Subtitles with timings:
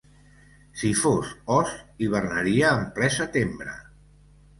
[0.83, 1.73] Si fos ós
[2.05, 3.77] hibernaria en ple setembre.